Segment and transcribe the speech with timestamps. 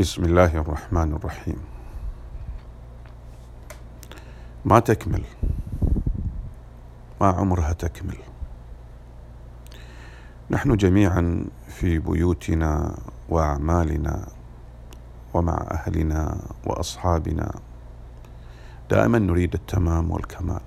[0.00, 1.56] بسم الله الرحمن الرحيم
[4.64, 5.22] ما تكمل
[7.20, 8.16] ما عمرها تكمل
[10.50, 12.98] نحن جميعا في بيوتنا
[13.28, 14.26] واعمالنا
[15.34, 17.52] ومع اهلنا واصحابنا
[18.90, 20.62] دائما نريد التمام والكمال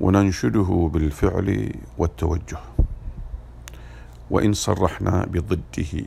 [0.00, 2.58] وننشده بالفعل والتوجه
[4.30, 6.02] وان صرحنا بضده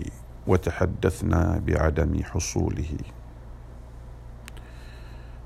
[0.47, 2.97] وتحدثنا بعدم حصوله.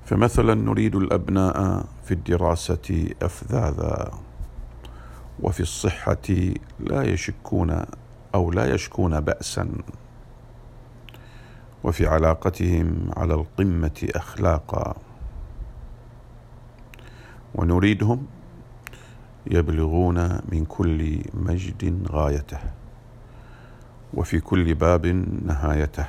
[0.06, 4.12] فمثلا نريد الأبناء في الدراسة أفذاذا
[5.40, 6.28] وفي الصحة
[6.80, 7.86] لا يشكون
[8.36, 9.70] أو لا يشكون بأسا
[11.84, 14.96] وفي علاقتهم على القمة أخلاقا.
[17.56, 18.26] ونريدهم
[19.52, 22.60] يبلغون من كل مجد غايته.
[24.14, 25.06] وفي كل باب
[25.46, 26.06] نهايته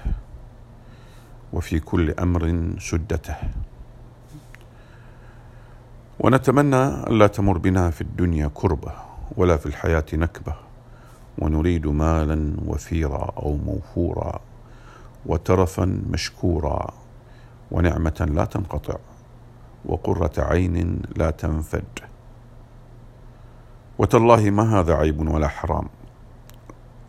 [1.53, 3.37] وفي كل أمر سدته.
[6.21, 8.93] ونتمنى ألا تمر بنا في الدنيا كربة
[9.37, 10.55] ولا في الحياة نكبة
[11.39, 14.41] ونريد مالا وفيرا أو موفورا
[15.27, 16.95] وترفا مشكورا
[17.71, 18.97] ونعمة لا تنقطع
[19.85, 21.99] وقرة عين لا تنفد.
[23.99, 25.89] وتالله ما هذا عيب ولا حرام؟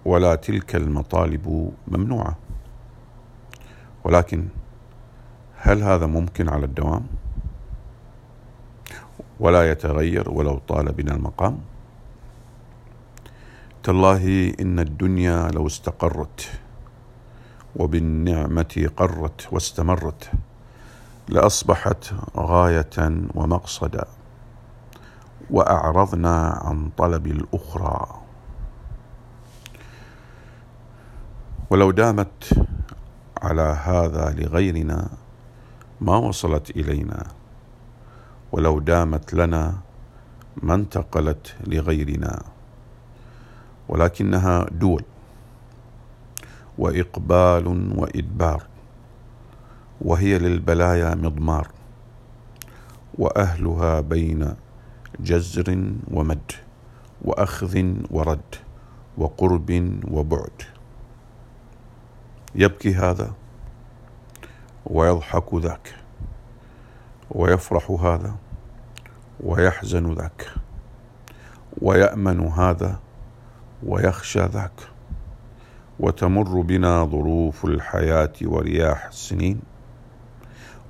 [0.09, 2.37] ولا تلك المطالب ممنوعة.
[4.03, 4.47] ولكن
[5.57, 7.05] هل هذا ممكن على الدوام؟
[9.39, 11.59] ولا يتغير ولو طال بنا المقام؟
[13.83, 16.49] تالله إن الدنيا لو استقرت
[17.75, 20.31] وبالنعمة قرت واستمرت
[21.27, 22.97] لأصبحت غاية
[23.35, 24.05] ومقصدا
[25.49, 28.28] وأعرضنا عن طلب الأخرى.
[31.69, 32.65] ولو دامت
[33.41, 35.09] على هذا لغيرنا
[36.01, 37.23] ما وصلت إلينا.
[38.51, 39.77] ولو دامت لنا
[40.63, 42.41] ما انتقلت لغيرنا.
[43.89, 45.03] ولكنها دول
[46.77, 48.63] وإقبال وإدبار
[50.01, 51.67] وهي للبلايا مضمار
[53.17, 54.55] وأهلها بين
[55.19, 56.51] جزر ومد
[57.21, 58.55] وأخذ ورد
[59.17, 60.78] وقرب وبعد.
[62.55, 63.33] يبكي هذا
[64.85, 65.95] ويضحك ذاك
[67.31, 68.35] ويفرح هذا
[69.43, 70.45] ويحزن ذاك
[71.81, 72.99] ويأمن هذا
[73.83, 74.81] ويخشى ذاك
[75.99, 79.61] وتمر بنا ظروف الحياة ورياح السنين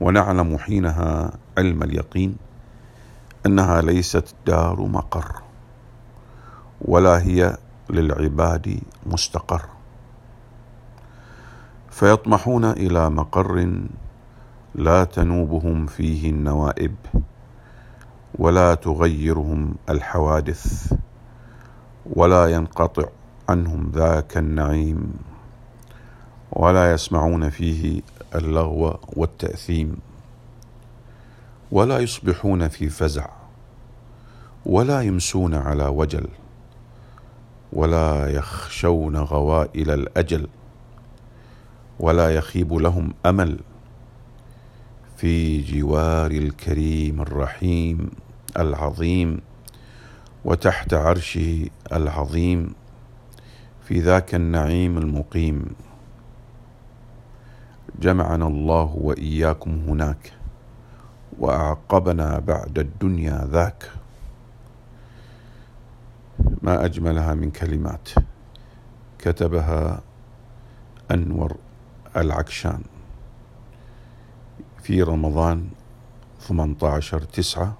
[0.01, 2.37] ونعلم حينها علم اليقين
[3.45, 5.41] أنها ليست دار مقر
[6.81, 7.57] ولا هي
[7.89, 9.78] للعباد مستقر.
[11.99, 13.79] فيطمحون إلى مقر
[14.75, 16.95] لا تنوبهم فيه النوائب
[18.35, 20.93] ولا تغيرهم الحوادث
[22.05, 23.03] ولا ينقطع
[23.49, 25.13] عنهم ذاك النعيم
[26.51, 28.01] ولا يسمعون فيه
[28.35, 29.97] اللغو والتأثيم
[31.71, 33.29] ولا يصبحون في فزع
[34.65, 36.27] ولا يمسون على وجل
[37.73, 40.47] ولا يخشون غوائل الأجل
[41.99, 43.59] ولا يخيب لهم أمل.
[45.17, 48.09] في جوار الكريم الرحيم
[48.59, 49.41] العظيم
[50.45, 52.73] وتحت عرشه العظيم
[53.83, 55.65] في ذاك النعيم المقيم.
[57.99, 60.33] جمعنا الله وإياكم هناك
[61.39, 63.91] وأعقبنا بعد الدنيا ذاك.
[66.61, 68.09] ما أجملها من كلمات.
[69.19, 70.01] كتبها
[71.11, 71.57] أنور
[72.21, 72.83] العكشان.
[74.83, 75.69] في رمضان
[76.39, 77.77] 18 تسعة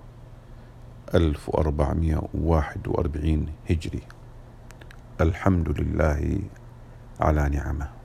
[1.16, 4.02] 1441 هجري.
[5.22, 6.40] الحمد لله
[7.19, 7.99] على نعمه.